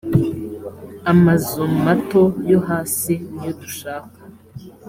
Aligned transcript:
amazu 1.11 1.61
mato 1.85 2.23
yo 2.51 2.59
hasi 2.67 3.13
niyo 3.33 3.51
dushaka 3.61 4.19